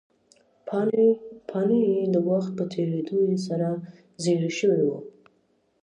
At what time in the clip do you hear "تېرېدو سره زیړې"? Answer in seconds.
2.73-4.51